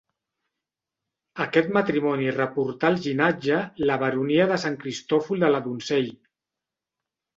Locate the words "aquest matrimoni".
1.45-2.31